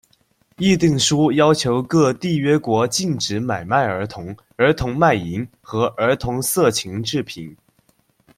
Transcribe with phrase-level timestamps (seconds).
[0.57, 7.55] 议定书要求各缔约国禁止买卖儿童、儿童卖淫和儿童色情制品。